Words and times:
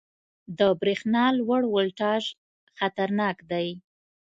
•د 0.57 0.59
برېښنا 0.81 1.23
لوړ 1.37 1.61
ولټاژ 1.75 2.23
خطرناک 2.77 3.37
دی. 3.51 3.67